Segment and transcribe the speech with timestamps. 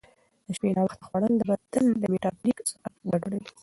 [0.55, 3.49] شپې ناوخته خوړل د بدن میټابولیک ساعت ګډوډوي.